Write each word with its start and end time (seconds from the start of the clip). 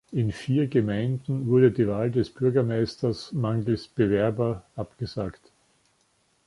In 0.11 0.31
vier 0.31 0.65
Gemeinden 0.65 1.45
wurde 1.45 1.69
die 1.71 1.87
Wahl 1.87 2.09
des 2.09 2.31
Bürgermeisters 2.31 3.33
mangels 3.33 3.87
Bewerber 3.87 4.63
abgesagt. 4.75 5.51